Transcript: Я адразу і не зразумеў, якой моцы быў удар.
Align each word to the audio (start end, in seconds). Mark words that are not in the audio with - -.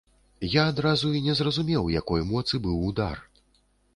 Я 0.53 0.63
адразу 0.71 1.11
і 1.19 1.21
не 1.25 1.35
зразумеў, 1.41 1.91
якой 1.99 2.25
моцы 2.31 2.61
быў 2.65 2.79
удар. 2.89 3.21